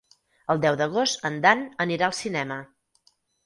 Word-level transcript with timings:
El 0.53 0.61
deu 0.63 0.77
d'agost 0.79 1.29
en 1.31 1.39
Dan 1.45 1.63
anirà 1.87 2.11
al 2.11 2.19
cinema. 2.23 2.61